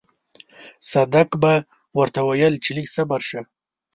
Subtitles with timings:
[0.91, 1.53] صدک به
[1.97, 3.41] ورته ويل چې لږ صبر شه.